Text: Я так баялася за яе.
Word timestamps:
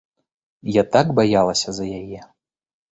Я 0.77 0.83
так 0.95 1.07
баялася 1.21 1.69
за 1.81 1.85
яе. 2.03 2.29